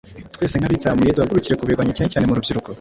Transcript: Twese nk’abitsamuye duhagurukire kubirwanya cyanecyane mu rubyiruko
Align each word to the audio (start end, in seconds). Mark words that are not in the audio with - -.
Twese 0.35 0.55
nk’abitsamuye 0.57 1.13
duhagurukire 1.15 1.55
kubirwanya 1.59 1.95
cyanecyane 1.95 2.25
mu 2.25 2.37
rubyiruko 2.37 2.67